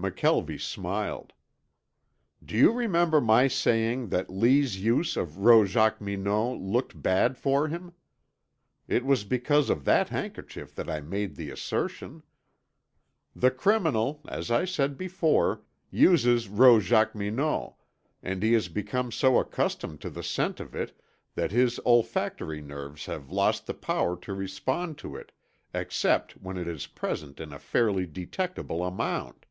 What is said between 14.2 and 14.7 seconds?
as I